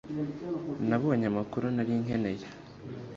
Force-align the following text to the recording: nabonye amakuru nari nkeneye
nabonye 0.87 1.25
amakuru 1.31 1.65
nari 1.75 1.93
nkeneye 2.03 2.45